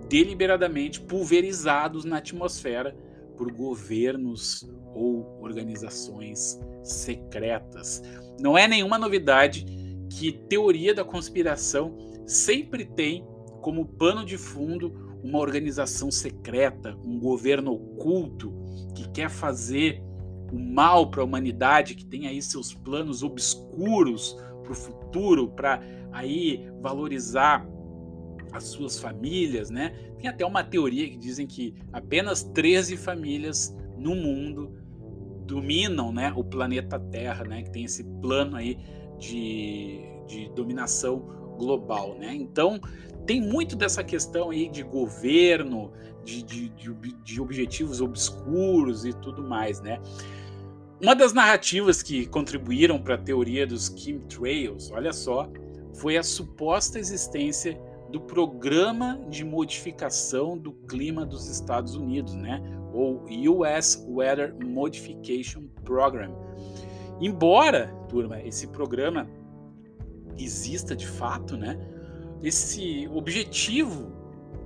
deliberadamente 0.09 1.01
pulverizados 1.01 2.05
na 2.05 2.19
atmosfera 2.19 2.97
por 3.37 3.51
governos 3.53 4.69
ou 4.95 5.39
organizações 5.41 6.61
secretas. 6.83 8.03
Não 8.41 8.59
é 8.59 8.67
nenhuma 8.67 8.99
novidade 8.99 9.65
que 10.11 10.33
teoria 10.49 10.93
da 10.93 11.05
conspiração 11.05 11.97
sempre 12.27 12.85
tem 12.85 13.25
como 13.61 13.87
pano 13.87 14.25
de 14.25 14.37
fundo 14.37 15.19
uma 15.23 15.39
organização 15.39 16.11
secreta, 16.11 16.97
um 17.05 17.19
governo 17.19 17.73
oculto 17.73 18.53
que 18.95 19.09
quer 19.11 19.31
fazer 19.31 20.03
o 20.52 20.59
mal 20.59 21.11
para 21.11 21.23
a 21.23 21.25
humanidade, 21.25 21.95
que 21.95 22.04
tem 22.04 22.26
aí 22.26 22.40
seus 22.42 22.73
planos 22.73 23.23
obscuros 23.23 24.37
para 24.62 24.73
o 24.73 24.75
futuro, 24.75 25.49
para 25.49 25.80
aí 26.12 26.69
valorizar 26.80 27.66
as 28.52 28.64
suas 28.64 28.99
famílias, 28.99 29.71
né? 29.71 29.90
Tem 30.19 30.28
até 30.28 30.45
uma 30.45 30.64
teoria 30.64 31.09
que 31.09 31.16
dizem 31.16 31.47
que 31.47 31.75
apenas 31.92 32.42
13 32.42 32.97
famílias 32.97 33.76
no 33.97 34.14
mundo 34.14 34.76
dominam 35.47 36.12
né, 36.12 36.33
o 36.37 36.45
planeta 36.45 36.99
Terra, 36.99 37.45
né, 37.45 37.62
que 37.62 37.71
tem 37.71 37.85
esse 37.85 38.04
plano 38.21 38.57
aí 38.57 38.78
de, 39.19 40.00
de 40.26 40.49
dominação 40.54 41.19
global. 41.59 42.16
Né? 42.19 42.35
Então, 42.35 42.80
tem 43.26 43.40
muito 43.40 43.76
dessa 43.76 44.02
questão 44.02 44.50
aí 44.50 44.69
de 44.69 44.83
governo, 44.83 45.92
de, 46.25 46.42
de, 46.42 46.69
de, 46.71 46.95
de 47.25 47.40
objetivos 47.40 48.00
obscuros 48.00 49.04
e 49.04 49.12
tudo 49.12 49.42
mais. 49.42 49.80
Né? 49.80 50.00
Uma 51.02 51.14
das 51.14 51.33
narrativas 51.33 52.02
que 52.02 52.26
contribuíram 52.26 53.00
para 53.00 53.14
a 53.14 53.19
teoria 53.19 53.66
dos 53.66 53.87
chemtrails, 53.97 54.90
olha 54.90 55.14
só, 55.14 55.50
foi 55.95 56.19
a 56.19 56.23
suposta 56.23 56.99
existência 56.99 57.80
do 58.11 58.21
Programa 58.21 59.19
de 59.30 59.42
Modificação 59.42 60.59
do 60.59 60.73
Clima 60.73 61.25
dos 61.25 61.49
Estados 61.49 61.95
Unidos, 61.95 62.35
né? 62.35 62.61
ou 62.92 63.25
US 63.25 64.04
Weather 64.07 64.54
Modification 64.62 65.69
Program. 65.85 66.37
Embora, 67.19 67.87
turma, 68.07 68.38
esse 68.42 68.66
programa 68.66 69.26
exista 70.37 70.95
de 70.95 71.07
fato, 71.07 71.57
né? 71.57 71.78
Esse 72.42 73.09
objetivo 73.09 74.12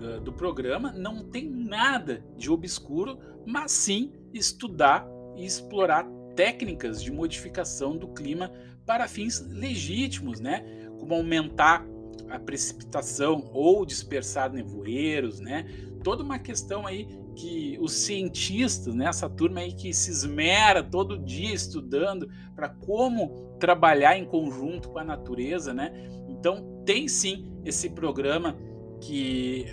do, 0.00 0.20
do 0.20 0.32
programa 0.32 0.92
não 0.92 1.22
tem 1.22 1.48
nada 1.48 2.24
de 2.36 2.50
obscuro, 2.50 3.18
mas 3.46 3.70
sim 3.70 4.12
estudar 4.32 5.06
e 5.36 5.44
explorar 5.44 6.08
técnicas 6.34 7.02
de 7.02 7.12
modificação 7.12 7.96
do 7.96 8.08
clima 8.08 8.50
para 8.86 9.08
fins 9.08 9.40
legítimos, 9.40 10.40
né? 10.40 10.64
Como 10.98 11.14
aumentar 11.14 11.86
a 12.28 12.38
precipitação 12.38 13.50
ou 13.52 13.84
dispersar 13.84 14.52
nevoeiros, 14.52 15.40
né? 15.40 15.66
Toda 16.02 16.22
uma 16.22 16.38
questão 16.38 16.86
aí 16.86 17.08
que 17.34 17.76
os 17.80 17.92
cientistas, 17.92 18.94
né, 18.94 19.06
essa 19.06 19.28
turma 19.28 19.60
aí 19.60 19.72
que 19.72 19.92
se 19.92 20.10
esmera 20.10 20.82
todo 20.82 21.18
dia 21.18 21.52
estudando 21.52 22.28
para 22.54 22.68
como 22.68 23.56
trabalhar 23.58 24.16
em 24.16 24.24
conjunto 24.24 24.90
com 24.90 24.98
a 24.98 25.04
natureza, 25.04 25.74
né? 25.74 25.92
Então 26.28 26.82
tem 26.84 27.08
sim 27.08 27.50
esse 27.64 27.90
programa 27.90 28.56
que 29.00 29.66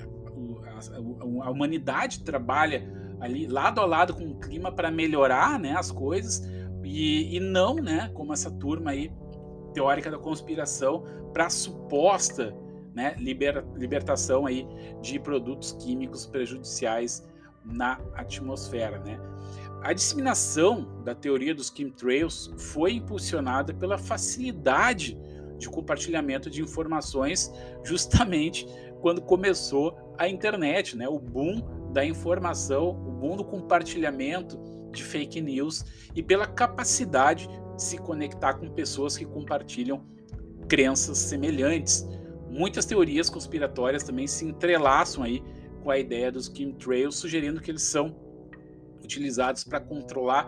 a, 1.43 1.49
humanidade 1.49 2.23
trabalha 2.23 3.00
ali 3.21 3.47
lado 3.47 3.79
a 3.79 3.85
lado 3.85 4.15
com 4.15 4.25
o 4.25 4.39
clima 4.39 4.71
para 4.71 4.91
melhorar, 4.91 5.57
né, 5.59 5.73
as 5.73 5.91
coisas 5.91 6.43
e, 6.83 7.37
e 7.37 7.39
não, 7.39 7.75
né, 7.75 8.09
como 8.13 8.33
essa 8.33 8.51
turma 8.51 8.91
aí 8.91 9.13
teórica 9.73 10.11
da 10.11 10.17
conspiração 10.17 11.05
para 11.31 11.49
suposta 11.49 12.53
né, 12.93 13.15
liber, 13.17 13.63
libertação 13.75 14.45
aí 14.45 14.67
de 15.01 15.19
produtos 15.19 15.71
químicos 15.73 16.25
prejudiciais 16.25 17.25
na 17.63 18.01
atmosfera. 18.15 18.99
Né? 18.99 19.19
A 19.81 19.93
disseminação 19.93 21.01
da 21.03 21.15
teoria 21.15 21.55
dos 21.55 21.69
chemtrails 21.69 22.51
foi 22.57 22.93
impulsionada 22.93 23.73
pela 23.73 23.97
facilidade 23.97 25.17
de 25.57 25.69
compartilhamento 25.69 26.49
de 26.49 26.61
informações 26.61 27.53
justamente 27.83 28.65
quando 28.99 29.21
começou 29.21 29.95
a 30.17 30.27
internet, 30.27 30.97
né? 30.97 31.07
o 31.07 31.19
boom 31.19 31.61
da 31.91 32.05
informação, 32.05 32.89
o 32.89 33.11
boom 33.11 33.37
do 33.37 33.43
compartilhamento 33.43 34.57
de 34.91 35.03
fake 35.03 35.41
news 35.41 35.85
e 36.15 36.21
pela 36.21 36.47
capacidade 36.47 37.47
de 37.75 37.83
se 37.83 37.97
conectar 37.97 38.55
com 38.55 38.69
pessoas 38.69 39.17
que 39.17 39.25
compartilham 39.25 40.03
crenças 40.67 41.17
semelhantes. 41.17 42.07
Muitas 42.49 42.85
teorias 42.85 43.29
conspiratórias 43.29 44.03
também 44.03 44.27
se 44.27 44.45
entrelaçam 44.45 45.23
aí 45.23 45.43
com 45.83 45.89
a 45.89 45.97
ideia 45.97 46.31
dos 46.31 46.47
chemtrails, 46.47 47.15
sugerindo 47.15 47.61
que 47.61 47.71
eles 47.71 47.83
são 47.83 48.15
utilizados 49.03 49.63
para 49.63 49.79
controlar 49.79 50.47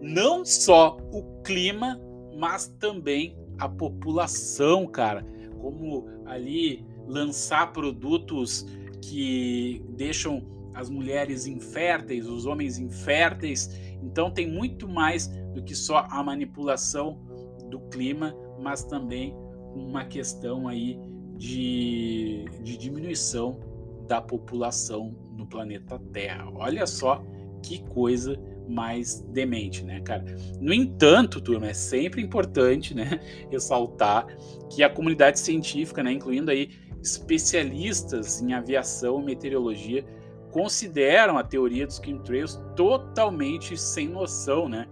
não 0.00 0.44
só 0.44 0.98
o 1.12 1.40
clima, 1.42 2.00
mas 2.36 2.66
também 2.78 3.36
a 3.58 3.68
população, 3.68 4.86
cara. 4.86 5.24
Como 5.60 6.06
ali 6.26 6.84
lançar 7.06 7.72
produtos 7.72 8.66
que 9.00 9.82
deixam 9.90 10.53
as 10.74 10.90
mulheres 10.90 11.46
inférteis, 11.46 12.28
os 12.28 12.46
homens 12.46 12.78
inférteis. 12.78 13.80
Então 14.02 14.30
tem 14.30 14.50
muito 14.50 14.88
mais 14.88 15.28
do 15.54 15.62
que 15.62 15.74
só 15.74 16.06
a 16.10 16.22
manipulação 16.22 17.20
do 17.70 17.80
clima, 17.88 18.34
mas 18.60 18.84
também 18.84 19.34
uma 19.74 20.04
questão 20.04 20.68
aí 20.68 20.98
de, 21.36 22.44
de 22.62 22.76
diminuição 22.76 23.60
da 24.06 24.20
população 24.20 25.16
no 25.36 25.46
planeta 25.46 25.98
Terra. 26.12 26.50
Olha 26.54 26.86
só 26.86 27.24
que 27.62 27.82
coisa 27.88 28.38
mais 28.68 29.20
demente, 29.32 29.84
né, 29.84 30.00
cara? 30.00 30.24
No 30.60 30.72
entanto, 30.72 31.40
turma, 31.40 31.68
é 31.68 31.74
sempre 31.74 32.22
importante, 32.22 32.94
né, 32.94 33.20
ressaltar 33.50 34.26
que 34.70 34.82
a 34.82 34.88
comunidade 34.88 35.38
científica, 35.38 36.02
né, 36.02 36.12
incluindo 36.12 36.50
aí 36.50 36.70
especialistas 37.02 38.40
em 38.40 38.54
aviação 38.54 39.20
e 39.20 39.24
meteorologia, 39.24 40.04
consideram 40.54 41.36
a 41.36 41.42
teoria 41.42 41.84
dos 41.84 41.96
chemtrails 41.96 42.62
totalmente 42.76 43.76
sem 43.76 44.06
noção, 44.06 44.68
né? 44.68 44.86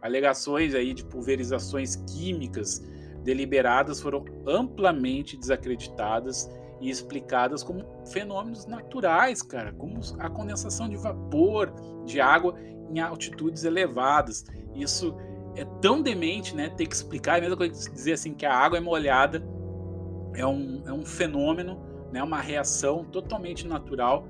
Alegações 0.00 0.76
aí 0.76 0.94
de 0.94 1.04
pulverizações 1.04 1.96
químicas 1.96 2.78
deliberadas 3.24 4.00
foram 4.00 4.24
amplamente 4.46 5.36
desacreditadas 5.36 6.48
e 6.80 6.88
explicadas 6.88 7.64
como 7.64 7.84
fenômenos 8.06 8.64
naturais, 8.66 9.42
cara, 9.42 9.72
como 9.72 9.98
a 10.20 10.30
condensação 10.30 10.88
de 10.88 10.96
vapor, 10.96 11.72
de 12.06 12.20
água 12.20 12.54
em 12.88 13.00
altitudes 13.00 13.64
elevadas. 13.64 14.44
Isso 14.72 15.16
é 15.56 15.64
tão 15.82 16.00
demente, 16.00 16.54
né? 16.54 16.68
Ter 16.68 16.86
que 16.86 16.94
explicar, 16.94 17.34
é 17.34 17.38
a 17.38 17.40
mesma 17.40 17.56
coisa 17.56 17.90
que 17.90 17.92
dizer 17.92 18.12
assim 18.12 18.34
que 18.34 18.46
a 18.46 18.54
água 18.54 18.78
é 18.78 18.80
molhada 18.80 19.44
é 20.32 20.46
um, 20.46 20.80
é 20.86 20.92
um 20.92 21.04
fenômeno, 21.04 21.76
né? 22.12 22.22
Uma 22.22 22.40
reação 22.40 23.04
totalmente 23.04 23.66
natural. 23.66 24.28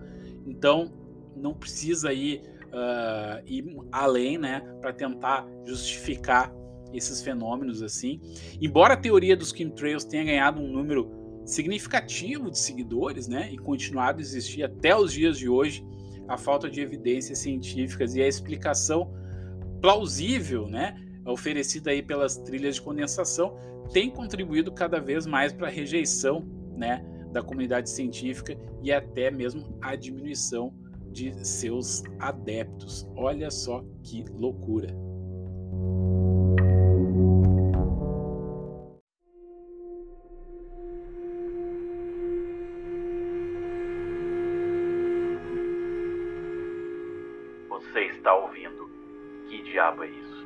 Então 0.49 0.93
não 1.37 1.55
precisa 1.55 2.13
ir, 2.13 2.43
uh, 2.67 3.43
ir 3.47 3.65
além, 3.93 4.39
né? 4.39 4.61
Para 4.81 4.93
tentar 4.93 5.47
justificar 5.65 6.53
esses 6.93 7.23
fenômenos 7.23 7.83
assim. 7.83 8.21
Embora 8.61 8.95
a 8.95 8.97
teoria 8.97 9.37
dos 9.37 9.51
chemtrails 9.51 10.05
tenha 10.05 10.25
ganhado 10.25 10.61
um 10.61 10.73
número 10.73 11.11
significativo 11.45 12.51
de 12.51 12.59
seguidores, 12.59 13.27
né, 13.27 13.51
e 13.51 13.57
continuado 13.57 14.19
a 14.19 14.21
existir 14.21 14.63
até 14.63 14.95
os 14.95 15.13
dias 15.13 15.39
de 15.39 15.49
hoje, 15.49 15.85
a 16.29 16.37
falta 16.37 16.69
de 16.69 16.81
evidências 16.81 17.39
científicas 17.39 18.15
e 18.15 18.23
a 18.23 18.29
explicação 18.29 19.11
plausível, 19.81 20.69
né, 20.69 20.95
oferecida 21.25 21.91
aí 21.91 22.03
pelas 22.03 22.37
trilhas 22.37 22.75
de 22.75 22.83
condensação, 22.83 23.57
tem 23.93 24.11
contribuído 24.11 24.71
cada 24.71 25.01
vez 25.01 25.27
mais 25.27 25.53
para 25.53 25.69
a 25.69 25.71
rejeição, 25.71 26.47
né, 26.77 27.03
da 27.33 27.43
comunidade 27.43 27.91
científica 27.91 28.57
e 28.83 28.93
até 28.93 29.31
mesmo 29.31 29.79
a 29.81 29.95
diminuição 29.95 30.73
de 31.11 31.47
seus 31.47 32.03
adeptos. 32.19 33.09
Olha 33.17 33.51
só 33.51 33.85
que 34.03 34.25
loucura. 34.31 35.09
diabo 49.79 50.03
é 50.03 50.09
isso? 50.09 50.38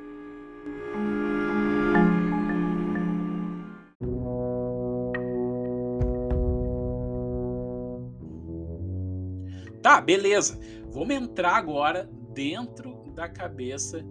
Beleza. 10.02 10.58
Vamos 10.90 11.14
entrar 11.14 11.56
agora 11.56 12.08
dentro 12.34 13.04
da 13.14 13.28
cabeça 13.28 14.04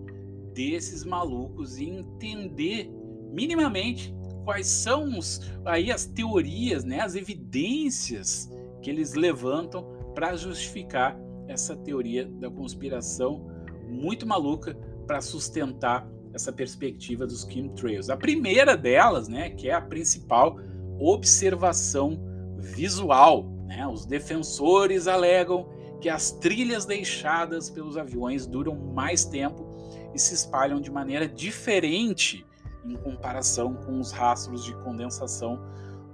desses 0.53 1.03
malucos 1.03 1.77
e 1.77 1.85
entender 1.85 2.91
minimamente 3.31 4.13
quais 4.43 4.67
são 4.67 5.17
os, 5.17 5.41
aí 5.65 5.91
as 5.91 6.05
teorias, 6.05 6.83
né, 6.83 6.99
as 6.99 7.15
evidências 7.15 8.49
que 8.81 8.89
eles 8.89 9.13
levantam 9.13 9.85
para 10.13 10.35
justificar 10.35 11.17
essa 11.47 11.75
teoria 11.75 12.25
da 12.25 12.49
conspiração 12.49 13.47
muito 13.87 14.25
maluca 14.25 14.75
para 15.05 15.21
sustentar 15.21 16.09
essa 16.33 16.51
perspectiva 16.51 17.27
dos 17.27 17.43
chemtrails. 17.43 18.09
A 18.09 18.17
primeira 18.17 18.75
delas, 18.75 19.27
né, 19.27 19.49
que 19.49 19.69
é 19.69 19.73
a 19.73 19.81
principal, 19.81 20.57
observação 20.99 22.19
visual. 22.57 23.49
Né? 23.65 23.85
Os 23.87 24.05
defensores 24.05 25.07
alegam 25.07 25.67
que 26.01 26.09
as 26.09 26.31
trilhas 26.31 26.83
deixadas 26.83 27.69
pelos 27.69 27.95
aviões 27.95 28.47
duram 28.47 28.75
mais 28.75 29.23
tempo 29.23 29.69
e 30.13 30.19
se 30.19 30.33
espalham 30.33 30.81
de 30.81 30.91
maneira 30.91 31.27
diferente 31.27 32.45
em 32.83 32.95
comparação 32.95 33.75
com 33.75 33.99
os 33.99 34.11
rastros 34.11 34.65
de 34.65 34.75
condensação 34.83 35.61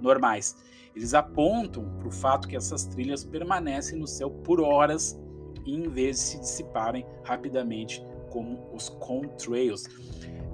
normais. 0.00 0.54
Eles 0.94 1.14
apontam 1.14 1.88
para 1.98 2.08
o 2.08 2.10
fato 2.10 2.46
que 2.46 2.56
essas 2.56 2.84
trilhas 2.84 3.24
permanecem 3.24 3.98
no 3.98 4.06
céu 4.06 4.30
por 4.30 4.60
horas 4.60 5.18
em 5.66 5.88
vez 5.88 6.16
de 6.16 6.22
se 6.22 6.40
dissiparem 6.40 7.06
rapidamente 7.24 8.04
como 8.30 8.68
os 8.74 8.90
contrails. 8.90 9.84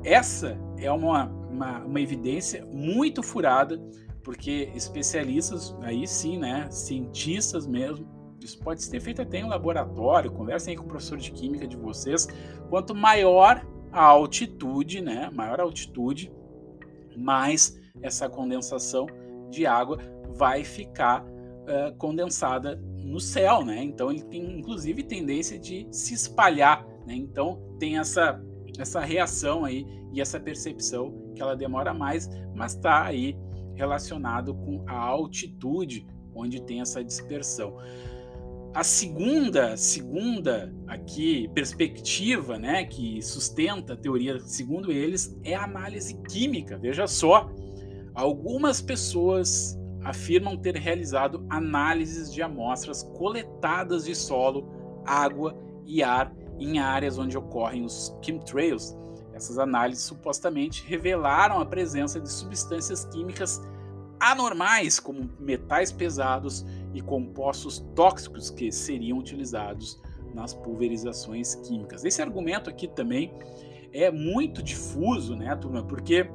Essa 0.05 0.57
é 0.79 0.91
uma, 0.93 1.27
uma, 1.51 1.79
uma 1.81 2.01
evidência 2.01 2.65
muito 2.67 3.23
furada, 3.23 3.79
porque 4.23 4.71
especialistas, 4.75 5.75
aí 5.83 6.07
sim, 6.07 6.39
né, 6.39 6.69
cientistas 6.71 7.67
mesmo, 7.67 8.07
isso 8.45 8.59
pode 8.59 8.83
ser 8.83 9.01
feito 9.01 9.23
até 9.23 9.39
em 9.39 9.49
laboratório, 9.49 10.31
conversem 10.31 10.77
com 10.77 10.85
o 10.85 10.89
professor 10.89 11.19
de 11.19 11.33
química 11.33 11.67
de 11.67 11.77
vocês. 11.77 12.29
Quanto 12.69 12.95
maior 12.95 13.67
a 13.91 14.05
altitude, 14.05 15.01
né, 15.01 15.31
maior 15.33 15.61
a 15.61 15.63
altitude, 15.63 16.31
mais 17.17 17.81
essa 18.03 18.29
condensação 18.29 19.07
de 19.51 19.67
água 19.67 19.99
vai 20.35 20.65
ficar 20.65 21.25
uh, 21.25 21.97
condensada 21.97 22.77
no 22.99 23.21
céu, 23.21 23.65
né? 23.65 23.83
Então 23.83 24.11
ele 24.11 24.23
tem 24.25 24.59
inclusive 24.59 25.03
tendência 25.05 25.59
de 25.59 25.87
se 25.91 26.15
espalhar, 26.15 26.85
né? 27.07 27.15
Então 27.15 27.63
tem 27.79 27.99
essa 27.99 28.43
essa 28.77 29.01
reação 29.01 29.65
aí 29.65 29.87
e 30.13 30.21
essa 30.21 30.41
percepção 30.41 31.33
que 31.35 31.41
ela 31.41 31.55
demora 31.55 31.95
mais, 31.95 32.29
mas 32.55 32.75
está 32.75 33.05
aí 33.05 33.37
relacionado 33.75 34.53
com 34.55 34.85
a 34.89 34.97
altitude 34.97 36.05
onde 36.35 36.61
tem 36.61 36.81
essa 36.81 37.03
dispersão. 37.03 37.77
A 38.75 38.83
segunda, 38.83 39.77
segunda 39.77 40.75
aqui 40.89 41.49
perspectiva, 41.55 42.59
né, 42.59 42.85
que 42.85 43.23
sustenta 43.23 43.93
a 43.93 43.97
teoria, 43.97 44.41
segundo 44.41 44.91
eles, 44.91 45.39
é 45.45 45.55
a 45.55 45.63
análise 45.63 46.21
química. 46.29 46.77
Veja 46.77 47.07
só, 47.07 47.49
algumas 48.13 48.83
pessoas 48.83 49.79
afirmam 50.03 50.57
ter 50.57 50.75
realizado 50.75 51.47
análises 51.49 52.33
de 52.33 52.43
amostras 52.43 53.05
coletadas 53.17 54.07
de 54.07 54.15
solo, 54.15 54.69
água 55.07 55.57
e 55.87 56.03
ar 56.03 56.35
em 56.59 56.81
áreas 56.81 57.17
onde 57.17 57.39
ocorrem 57.39 57.85
os 57.85 58.13
chemtrails. 58.21 58.97
Essas 59.33 59.57
análises 59.57 60.03
supostamente 60.03 60.85
revelaram 60.85 61.61
a 61.61 61.65
presença 61.65 62.21
de 62.21 62.31
substâncias 62.31 63.05
químicas 63.05 63.63
anormais, 64.19 64.99
como 64.99 65.31
metais 65.39 65.93
pesados 65.93 66.67
e 66.95 67.03
compostos 67.03 67.85
tóxicos 67.95 68.51
que 68.51 68.71
seriam 68.71 69.19
utilizados 69.19 70.01
nas 70.33 70.55
pulverizações 70.55 71.55
químicas. 71.57 72.05
Esse 72.05 72.23
argumento 72.23 72.71
aqui 72.71 72.89
também 72.89 73.33
é 73.93 74.11
muito 74.11 74.63
difuso, 74.63 75.37
né, 75.37 75.55
turma? 75.57 75.83
Porque 75.83 76.29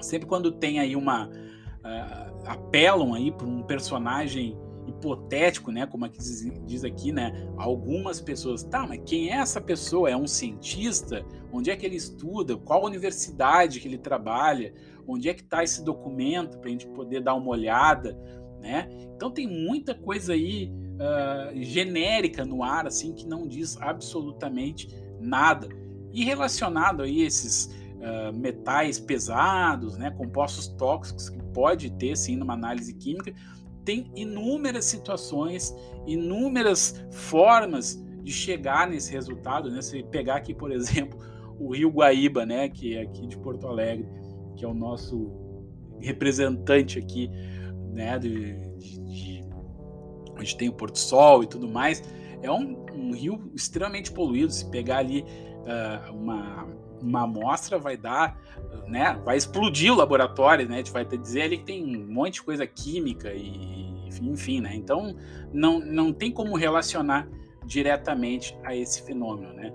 sempre 0.00 0.28
quando 0.28 0.52
tem 0.52 0.78
aí 0.78 0.94
uma 0.94 1.28
uh, 1.28 2.46
apelam 2.46 3.14
aí 3.14 3.32
para 3.32 3.46
um 3.46 3.62
personagem 3.62 4.56
hipotético, 4.86 5.70
né, 5.70 5.86
como 5.86 6.04
aqui 6.04 6.18
diz, 6.18 6.42
diz, 6.66 6.84
aqui, 6.84 7.12
né, 7.12 7.48
algumas 7.56 8.20
pessoas, 8.20 8.62
tá, 8.62 8.86
mas 8.86 9.00
quem 9.04 9.30
é 9.30 9.36
essa 9.36 9.60
pessoa? 9.60 10.10
É 10.10 10.16
um 10.16 10.26
cientista? 10.26 11.24
Onde 11.52 11.70
é 11.70 11.76
que 11.76 11.86
ele 11.86 11.96
estuda? 11.96 12.56
Qual 12.56 12.84
universidade 12.84 13.80
que 13.80 13.86
ele 13.86 13.98
trabalha? 13.98 14.72
Onde 15.06 15.28
é 15.28 15.34
que 15.34 15.42
está 15.42 15.62
esse 15.62 15.84
documento 15.84 16.58
para 16.58 16.68
a 16.68 16.72
gente 16.72 16.86
poder 16.88 17.20
dar 17.22 17.34
uma 17.34 17.50
olhada, 17.50 18.18
né? 18.60 18.88
Então 19.16 19.30
tem 19.30 19.46
muita 19.46 19.94
coisa 19.94 20.32
aí 20.32 20.72
uh, 20.96 21.62
genérica 21.62 22.44
no 22.44 22.62
ar, 22.62 22.86
assim, 22.86 23.12
que 23.12 23.26
não 23.26 23.46
diz 23.46 23.76
absolutamente 23.80 24.88
nada. 25.18 25.68
E 26.12 26.24
relacionado 26.24 27.02
aí 27.02 27.22
esses 27.22 27.66
uh, 27.96 28.36
metais 28.36 28.98
pesados, 28.98 29.96
né, 29.96 30.10
compostos 30.10 30.68
tóxicos 30.68 31.28
que 31.28 31.42
pode 31.52 31.90
ter 31.92 32.16
sim 32.16 32.36
numa 32.36 32.54
análise 32.54 32.92
química, 32.94 33.32
tem 33.84 34.10
inúmeras 34.14 34.84
situações, 34.84 35.74
inúmeras 36.06 37.02
formas 37.10 38.02
de 38.22 38.32
chegar 38.32 38.88
nesse 38.88 39.12
resultado, 39.12 39.70
né? 39.70 39.80
Se 39.80 40.02
pegar 40.02 40.36
aqui, 40.36 40.54
por 40.54 40.70
exemplo, 40.70 41.18
o 41.58 41.74
Rio 41.74 41.90
Guaíba, 41.90 42.46
né, 42.46 42.68
que 42.68 42.96
é 42.96 43.02
aqui 43.02 43.26
de 43.26 43.36
Porto 43.38 43.66
Alegre, 43.66 44.06
que 44.56 44.64
é 44.64 44.68
o 44.68 44.74
nosso 44.74 45.30
representante 45.98 46.98
aqui, 46.98 47.30
né, 47.92 48.18
de, 48.18 48.54
de, 48.78 49.00
de 49.04 49.44
onde 50.38 50.56
tem 50.56 50.68
o 50.68 50.72
Porto 50.72 50.98
Sol 50.98 51.42
e 51.42 51.46
tudo 51.46 51.68
mais, 51.68 52.02
é 52.42 52.50
um, 52.50 52.86
um 52.94 53.12
rio 53.12 53.50
extremamente 53.54 54.10
poluído. 54.10 54.52
Se 54.52 54.70
pegar 54.70 54.98
ali 54.98 55.22
uh, 55.22 56.14
uma 56.14 56.66
uma 57.02 57.22
amostra 57.22 57.78
vai 57.78 57.96
dar, 57.96 58.38
né? 58.86 59.18
Vai 59.24 59.36
explodir 59.36 59.92
o 59.92 59.96
laboratório, 59.96 60.68
né? 60.68 60.74
A 60.74 60.78
gente 60.78 60.92
vai 60.92 61.04
dizer 61.04 61.42
ali 61.42 61.58
que 61.58 61.64
tem 61.64 61.96
um 61.96 62.06
monte 62.06 62.34
de 62.34 62.42
coisa 62.42 62.66
química 62.66 63.32
e 63.32 63.90
enfim, 64.22 64.60
né? 64.60 64.74
Então 64.74 65.16
não, 65.52 65.80
não 65.80 66.12
tem 66.12 66.30
como 66.30 66.56
relacionar 66.56 67.28
diretamente 67.64 68.56
a 68.64 68.74
esse 68.74 69.02
fenômeno, 69.02 69.52
né? 69.52 69.72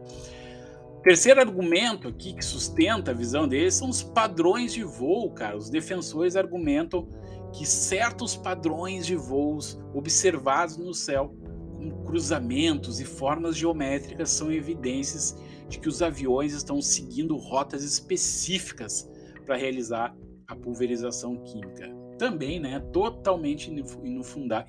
Terceiro 1.03 1.39
argumento 1.39 2.07
aqui 2.07 2.33
que 2.33 2.43
sustenta 2.43 3.11
a 3.11 3.13
visão 3.13 3.47
deles 3.47 3.75
são 3.75 3.89
os 3.89 4.01
padrões 4.01 4.73
de 4.73 4.83
voo, 4.83 5.31
cara. 5.31 5.55
Os 5.55 5.69
defensores 5.69 6.35
argumentam 6.35 7.07
que 7.55 7.65
certos 7.65 8.35
padrões 8.35 9.05
de 9.05 9.15
voos 9.15 9.79
observados 9.93 10.77
no 10.77 10.93
céu, 10.93 11.33
com 11.77 12.03
cruzamentos 12.03 12.99
e 12.99 13.05
formas 13.05 13.55
geométricas, 13.55 14.29
são 14.29 14.51
evidências 14.51 15.37
de 15.69 15.79
que 15.79 15.87
os 15.87 16.01
aviões 16.01 16.53
estão 16.53 16.81
seguindo 16.81 17.37
rotas 17.37 17.83
específicas 17.83 19.09
para 19.45 19.55
realizar 19.55 20.15
a 20.47 20.55
pulverização 20.55 21.37
química. 21.43 21.89
Também, 22.17 22.59
né, 22.59 22.79
totalmente 22.91 23.71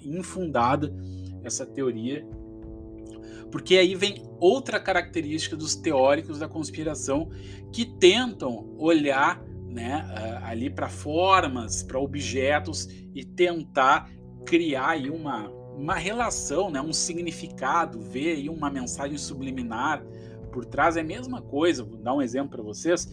infundada 0.02 0.94
essa 1.42 1.66
teoria, 1.66 2.26
porque 3.50 3.76
aí 3.76 3.94
vem 3.94 4.22
outra 4.40 4.80
característica 4.80 5.56
dos 5.56 5.74
teóricos 5.74 6.38
da 6.38 6.48
conspiração 6.48 7.30
que 7.72 7.84
tentam 7.84 8.74
olhar 8.78 9.44
né, 9.76 10.40
ali 10.42 10.70
para 10.70 10.88
formas, 10.88 11.82
para 11.82 12.00
objetos 12.00 12.88
e 13.14 13.22
tentar 13.22 14.10
criar 14.46 14.88
aí 14.90 15.10
uma, 15.10 15.50
uma 15.76 15.94
relação, 15.94 16.70
né, 16.70 16.80
um 16.80 16.94
significado, 16.94 18.00
ver 18.00 18.36
aí 18.36 18.48
uma 18.48 18.70
mensagem 18.70 19.18
subliminar 19.18 20.02
por 20.50 20.64
trás 20.64 20.96
é 20.96 21.02
a 21.02 21.04
mesma 21.04 21.42
coisa. 21.42 21.84
Vou 21.84 21.98
dar 21.98 22.14
um 22.14 22.22
exemplo 22.22 22.48
para 22.52 22.62
vocês. 22.62 23.12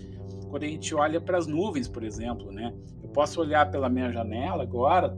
Quando 0.49 0.63
a 0.63 0.67
gente 0.67 0.95
olha 0.95 1.19
para 1.19 1.38
as 1.38 1.45
nuvens, 1.45 1.89
por 1.89 2.02
exemplo, 2.02 2.49
né? 2.49 2.73
Eu 3.02 3.10
posso 3.10 3.41
olhar 3.41 3.69
pela 3.69 3.89
minha 3.89 4.10
janela 4.10 4.63
agora, 4.63 5.13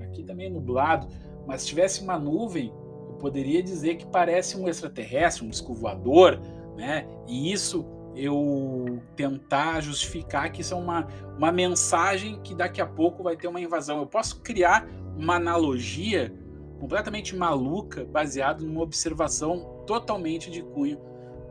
aqui 0.00 0.22
também 0.22 0.46
é 0.46 0.50
nublado, 0.50 1.08
mas 1.44 1.62
se 1.62 1.68
tivesse 1.68 2.04
uma 2.04 2.16
nuvem, 2.16 2.72
eu 3.08 3.14
poderia 3.18 3.60
dizer 3.60 3.96
que 3.96 4.06
parece 4.06 4.56
um 4.56 4.68
extraterrestre, 4.68 5.44
um 5.44 5.48
disco 5.48 5.74
voador, 5.74 6.38
né? 6.76 7.08
E 7.26 7.50
isso 7.50 7.84
eu 8.16 9.00
tentar 9.16 9.80
justificar 9.80 10.50
que 10.52 10.60
isso 10.60 10.74
é 10.74 10.76
uma, 10.76 11.06
uma 11.36 11.50
mensagem 11.52 12.40
que 12.42 12.54
daqui 12.54 12.80
a 12.80 12.86
pouco 12.86 13.22
vai 13.22 13.36
ter 13.36 13.48
uma 13.48 13.60
invasão. 13.60 13.98
Eu 13.98 14.06
posso 14.06 14.40
criar 14.40 14.86
uma 15.16 15.36
analogia 15.36 16.32
completamente 16.78 17.34
maluca, 17.36 18.04
baseado 18.04 18.64
numa 18.64 18.82
observação 18.82 19.82
totalmente 19.86 20.50
de 20.50 20.62
cunho 20.62 20.98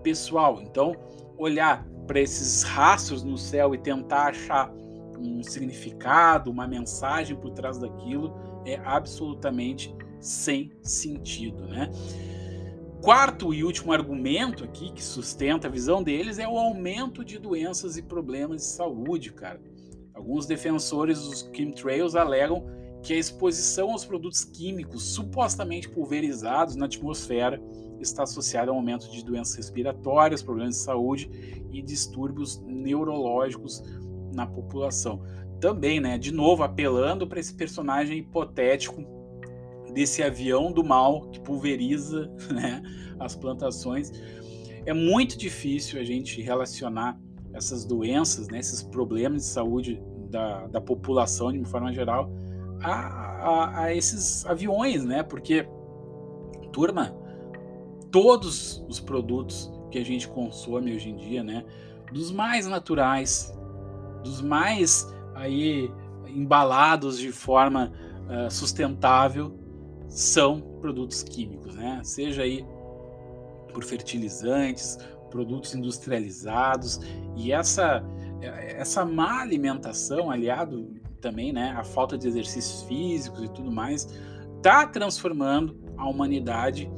pessoal. 0.01 0.61
Então, 0.61 0.95
olhar 1.37 1.85
para 2.05 2.19
esses 2.19 2.63
rastros 2.63 3.23
no 3.23 3.37
céu 3.37 3.73
e 3.73 3.77
tentar 3.77 4.27
achar 4.27 4.71
um 5.17 5.41
significado, 5.41 6.51
uma 6.51 6.67
mensagem 6.67 7.35
por 7.35 7.51
trás 7.51 7.77
daquilo 7.77 8.33
é 8.65 8.79
absolutamente 8.83 9.95
sem 10.19 10.71
sentido, 10.81 11.65
né? 11.67 11.89
Quarto 13.03 13.53
e 13.53 13.65
último 13.65 13.91
argumento 13.91 14.63
aqui 14.63 14.89
que 14.89 15.03
sustenta 15.03 15.67
a 15.67 15.69
visão 15.69 16.01
deles 16.01 16.39
é 16.39 16.47
o 16.47 16.57
aumento 16.57 17.21
de 17.25 17.37
doenças 17.37 17.97
e 17.97 18.01
problemas 18.01 18.61
de 18.61 18.67
saúde, 18.67 19.33
cara. 19.33 19.61
Alguns 20.13 20.45
defensores 20.45 21.21
dos 21.21 21.51
chemtrails 21.53 22.15
alegam 22.15 22.65
que 23.01 23.11
a 23.11 23.17
exposição 23.17 23.91
aos 23.91 24.05
produtos 24.05 24.45
químicos 24.45 25.03
supostamente 25.03 25.89
pulverizados 25.89 26.77
na 26.77 26.85
atmosfera 26.85 27.61
está 27.99 28.23
associada 28.23 28.71
ao 28.71 28.77
aumento 28.77 29.11
de 29.11 29.21
doenças 29.21 29.57
respiratórias, 29.57 30.41
problemas 30.41 30.75
de 30.75 30.81
saúde 30.83 31.29
e 31.73 31.81
distúrbios 31.81 32.63
neurológicos 32.65 33.83
na 34.33 34.47
população. 34.47 35.21
Também, 35.59 35.99
né, 35.99 36.17
de 36.17 36.31
novo, 36.31 36.63
apelando 36.63 37.27
para 37.27 37.41
esse 37.41 37.53
personagem 37.53 38.19
hipotético 38.19 39.03
desse 39.93 40.23
avião 40.23 40.71
do 40.71 40.83
mal 40.83 41.29
que 41.29 41.39
pulveriza 41.39 42.31
né, 42.51 42.81
as 43.19 43.35
plantações. 43.35 44.11
É 44.85 44.93
muito 44.93 45.37
difícil 45.37 45.99
a 45.99 46.03
gente 46.03 46.41
relacionar 46.41 47.17
essas 47.53 47.85
doenças, 47.85 48.47
né, 48.47 48.59
esses 48.59 48.81
problemas 48.81 49.43
de 49.43 49.47
saúde 49.47 50.01
da, 50.29 50.67
da 50.67 50.81
população 50.81 51.51
de 51.51 51.59
uma 51.59 51.67
forma 51.67 51.93
geral 51.93 52.29
a, 52.81 52.91
a, 52.91 53.83
a 53.83 53.95
esses 53.95 54.45
aviões, 54.45 55.05
né? 55.05 55.23
Porque, 55.23 55.67
turma, 56.71 57.15
todos 58.11 58.83
os 58.89 58.99
produtos 58.99 59.71
que 59.89 59.97
a 59.97 60.03
gente 60.03 60.27
consome 60.27 60.93
hoje 60.93 61.09
em 61.09 61.15
dia, 61.15 61.43
né? 61.43 61.63
Dos 62.11 62.31
mais 62.31 62.67
naturais, 62.67 63.57
dos 64.23 64.41
mais 64.41 65.07
aí 65.33 65.89
embalados 66.27 67.17
de 67.17 67.31
forma 67.31 67.91
uh, 68.27 68.51
sustentável, 68.51 69.57
são 70.07 70.61
produtos 70.81 71.23
químicos, 71.23 71.75
né? 71.75 72.01
Seja 72.03 72.43
aí 72.43 72.65
por 73.73 73.83
fertilizantes, 73.83 74.97
produtos 75.29 75.73
industrializados 75.73 76.99
e 77.35 77.51
essa 77.51 78.03
essa 78.41 79.05
má 79.05 79.41
alimentação 79.41 80.29
aliado 80.29 80.91
também, 81.21 81.53
né, 81.53 81.73
à 81.77 81.83
falta 81.83 82.17
de 82.17 82.27
exercícios 82.27 82.83
físicos 82.83 83.43
e 83.43 83.49
tudo 83.49 83.71
mais, 83.71 84.05
está 84.57 84.85
transformando 84.85 85.81
a 85.97 86.09
humanidade 86.09 86.91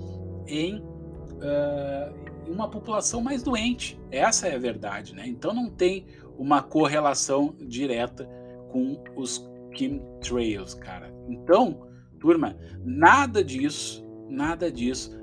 em 0.48 0.80
uh, 0.80 2.52
uma 2.52 2.68
população 2.68 3.22
mais 3.22 3.44
doente. 3.44 4.00
Essa 4.10 4.48
é 4.48 4.56
a 4.56 4.60
verdade, 4.60 5.14
né? 5.14 5.28
Então 5.28 5.54
não 5.54 5.70
tem 5.70 6.06
uma 6.38 6.62
correlação 6.62 7.56
direta 7.62 8.28
com 8.72 9.02
os 9.16 9.48
chemtrails, 9.74 10.74
cara. 10.74 11.14
Então, 11.30 11.88
turma, 12.26 12.58
nada 12.84 13.44
disso, 13.44 14.04
nada 14.28 14.72
disso 14.72 15.16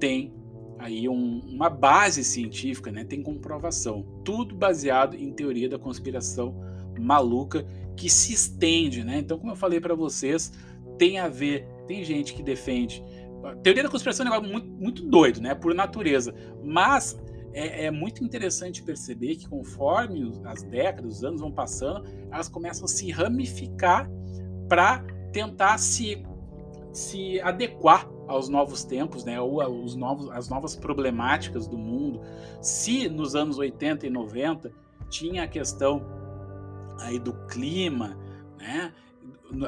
tem 0.00 0.34
aí 0.76 1.08
um, 1.08 1.40
uma 1.46 1.70
base 1.70 2.24
científica, 2.24 2.90
né? 2.90 3.04
Tem 3.04 3.22
comprovação. 3.22 4.04
Tudo 4.24 4.56
baseado 4.56 5.14
em 5.14 5.32
teoria 5.32 5.68
da 5.68 5.78
conspiração 5.78 6.56
maluca 6.98 7.64
que 7.96 8.10
se 8.10 8.32
estende, 8.32 9.04
né? 9.04 9.18
Então, 9.18 9.38
como 9.38 9.52
eu 9.52 9.56
falei 9.56 9.80
para 9.80 9.94
vocês, 9.94 10.52
tem 10.98 11.20
a 11.20 11.28
ver, 11.28 11.64
tem 11.86 12.02
gente 12.02 12.34
que 12.34 12.42
defende. 12.42 13.04
A 13.44 13.54
teoria 13.54 13.84
da 13.84 13.88
conspiração 13.88 14.26
é 14.26 14.28
um 14.28 14.32
negócio 14.32 14.52
muito, 14.52 14.82
muito 14.82 15.06
doido, 15.06 15.40
né? 15.40 15.54
Por 15.54 15.72
natureza. 15.72 16.34
Mas 16.64 17.16
é, 17.52 17.84
é, 17.84 17.90
muito 17.90 18.24
interessante 18.24 18.82
perceber 18.82 19.36
que 19.36 19.48
conforme 19.48 20.32
as 20.44 20.64
décadas, 20.64 21.18
os 21.18 21.24
anos 21.24 21.40
vão 21.40 21.52
passando, 21.52 22.04
elas 22.32 22.48
começam 22.48 22.84
a 22.84 22.88
se 22.88 23.12
ramificar 23.12 24.10
para 24.68 25.04
tentar 25.32 25.78
se, 25.78 26.22
se 26.98 27.40
adequar 27.40 28.08
aos 28.26 28.48
novos 28.48 28.84
tempos, 28.84 29.24
né, 29.24 29.40
ou 29.40 29.60
aos 29.60 29.94
novos, 29.94 30.30
as 30.30 30.48
novas 30.48 30.74
problemáticas 30.74 31.66
do 31.66 31.78
mundo. 31.78 32.20
Se 32.60 33.08
nos 33.08 33.34
anos 33.34 33.56
80 33.58 34.06
e 34.06 34.10
90 34.10 34.72
tinha 35.08 35.44
a 35.44 35.48
questão 35.48 36.04
aí 37.00 37.18
do 37.18 37.32
clima, 37.46 38.18
né, 38.58 38.92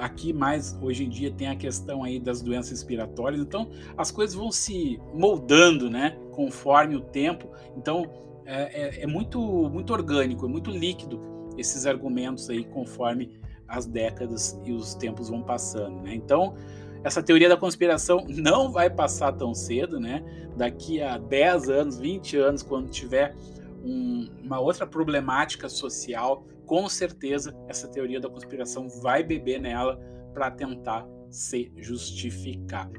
aqui 0.01 0.33
mais 0.33 0.77
hoje 0.83 1.05
em 1.05 1.09
dia 1.09 1.31
tem 1.31 1.49
a 1.49 1.57
questão 1.57 2.05
aí 2.05 2.19
das 2.19 2.43
doenças 2.43 2.73
respiratórias, 2.73 3.40
então 3.40 3.71
as 3.97 4.11
coisas 4.11 4.35
vão 4.35 4.51
se 4.51 5.01
moldando, 5.14 5.88
né, 5.88 6.19
conforme 6.33 6.97
o 6.97 7.01
tempo. 7.01 7.49
Então 7.77 8.11
é, 8.45 9.01
é, 9.01 9.03
é 9.05 9.07
muito 9.07 9.40
muito 9.71 9.93
orgânico, 9.93 10.45
é 10.47 10.49
muito 10.49 10.71
líquido 10.71 11.21
esses 11.57 11.87
argumentos 11.87 12.51
aí 12.51 12.64
conforme 12.64 13.40
as 13.69 13.87
décadas 13.87 14.61
e 14.64 14.73
os 14.73 14.95
tempos 14.95 15.29
vão 15.31 15.43
passando, 15.43 16.03
né? 16.03 16.12
Então 16.14 16.55
essa 17.03 17.23
teoria 17.23 17.49
da 17.49 17.57
conspiração 17.57 18.27
não 18.29 18.71
vai 18.71 18.91
passar 18.91 19.33
tão 19.33 19.55
cedo, 19.55 19.99
né? 19.99 20.23
Daqui 20.57 21.01
a 21.01 21.17
10 21.17 21.71
anos, 21.71 21.99
20 21.99 22.37
anos, 22.37 22.63
quando 22.63 22.91
tiver 22.91 23.35
um, 23.83 24.29
uma 24.43 24.61
outra 24.61 24.87
problemática 24.87 25.69
social, 25.69 26.47
com 26.67 26.89
certeza 26.89 27.57
essa 27.69 27.89
teoria 27.89 28.21
da 28.21 28.29
conspiração 28.29 28.89
vai 29.03 29.23
beber 29.23 29.61
nela 29.61 29.99
para 30.35 30.51
tentar 30.51 31.07
se 31.31 31.73
justificar. 31.77 32.91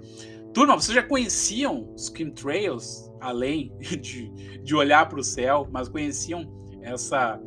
Turma, 0.54 0.76
vocês 0.76 0.96
já 0.96 1.04
conheciam 1.04 1.94
os 1.94 2.12
chemtrails, 2.16 3.10
além 3.22 3.72
de, 3.80 4.30
de 4.64 4.76
olhar 4.76 5.08
para 5.08 5.20
o 5.20 5.24
céu, 5.24 5.68
mas 5.72 5.88
conheciam 5.88 6.52
essa, 6.82 7.40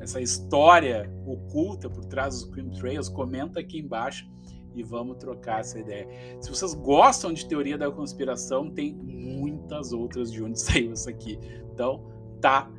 essa 0.00 0.20
história 0.20 1.10
oculta 1.26 1.88
por 1.88 2.04
trás 2.04 2.42
dos 2.42 2.54
chemtrails? 2.54 3.08
Comenta 3.08 3.58
aqui 3.58 3.78
embaixo 3.78 4.33
e 4.74 4.82
vamos 4.82 5.16
trocar 5.16 5.60
essa 5.60 5.78
ideia. 5.78 6.08
Se 6.40 6.50
vocês 6.50 6.74
gostam 6.74 7.32
de 7.32 7.46
teoria 7.46 7.78
da 7.78 7.90
conspiração, 7.90 8.70
tem 8.70 8.94
muitas 8.94 9.92
outras 9.92 10.32
de 10.32 10.42
onde 10.42 10.58
saiu 10.60 10.92
isso 10.92 11.08
aqui. 11.08 11.38
Então, 11.72 12.04
tá 12.40 12.70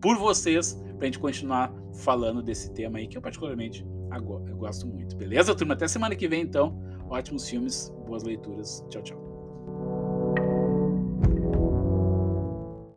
por 0.00 0.16
vocês 0.16 0.74
para 0.96 1.02
a 1.02 1.04
gente 1.06 1.18
continuar 1.18 1.72
falando 1.94 2.42
desse 2.42 2.72
tema 2.72 2.98
aí 2.98 3.06
que 3.06 3.16
eu 3.16 3.22
particularmente 3.22 3.84
eu 4.46 4.56
gosto 4.56 4.86
muito. 4.86 5.16
Beleza, 5.16 5.54
turma? 5.54 5.74
Até 5.74 5.88
semana 5.88 6.14
que 6.14 6.28
vem, 6.28 6.42
então. 6.42 6.78
Ótimos 7.08 7.48
filmes, 7.48 7.90
boas 8.06 8.22
leituras. 8.22 8.84
Tchau, 8.90 9.02
tchau. 9.02 9.31